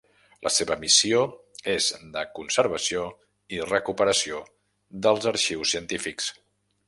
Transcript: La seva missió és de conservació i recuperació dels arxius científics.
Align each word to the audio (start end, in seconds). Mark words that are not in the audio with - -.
La 0.45 0.51
seva 0.53 0.75
missió 0.83 1.19
és 1.73 1.89
de 2.15 2.23
conservació 2.39 3.03
i 3.57 3.61
recuperació 3.73 4.41
dels 5.07 5.31
arxius 5.33 5.77
científics. 5.77 6.33